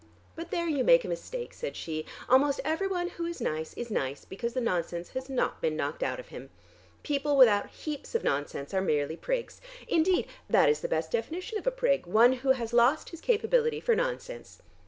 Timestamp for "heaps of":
7.69-8.23